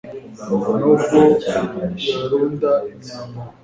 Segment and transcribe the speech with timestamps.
[0.45, 1.19] nubwo
[2.13, 3.51] yarunda imyambaro